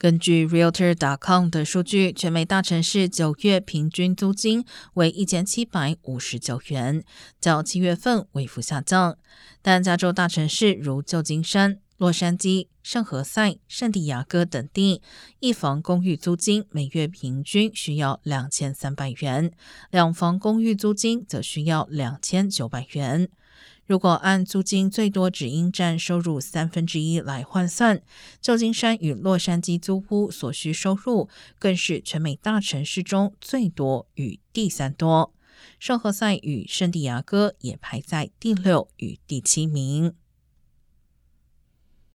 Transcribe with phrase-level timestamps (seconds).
[0.00, 7.04] 根据 Realtor.com 的数据，全美大城市九月平均租金为一千七百五十九元，
[7.38, 9.18] 较七月份微幅下降。
[9.60, 15.02] 但加州大城市如旧金山、洛杉矶、圣何塞、圣地亚哥等地，
[15.38, 19.52] 一房公寓租金每月平均需要两千三百元，
[19.90, 23.28] 两房公寓租金则需要两千九百元。
[23.84, 28.00] 如果按租金最多只应占收入三分之一来换算，
[28.40, 31.28] 旧金山与洛杉矶租屋所需收入
[31.58, 35.34] 更是全美大城市中最多与第三多。
[35.78, 40.14] 圣何塞与圣地亚哥也排在第六与第七名。